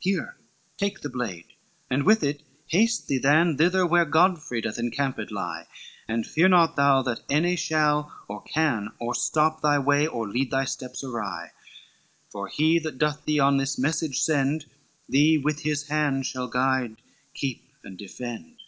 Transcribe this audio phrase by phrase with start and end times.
[0.00, 0.36] Here,
[0.76, 1.46] take the blade,
[1.88, 5.68] and with it haste thee than Thither where Godfrey doth encamped lie,
[6.08, 10.50] And fear not thou that any shall or can Or stop thy way, or lead
[10.50, 11.52] thy steps awry;
[12.32, 14.66] For He that doth thee on this message send,
[15.08, 16.96] Thee with His hand shall guide,
[17.32, 18.64] keep and defend.